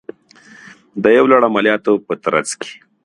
د 1.03 1.05
یو 1.17 1.25
لړ 1.31 1.41
عملیاتو 1.49 1.93
په 2.05 2.13
ترڅ 2.23 2.49
کې 2.61 2.73